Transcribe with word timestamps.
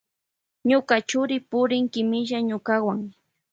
Ñuka 0.69 0.95
churi 1.09 1.37
purin 1.49 1.85
kimilla 1.93 2.39
ñukawan. 2.49 3.01